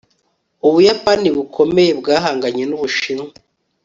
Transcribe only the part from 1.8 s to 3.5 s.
bwahanganye ni ubushinwa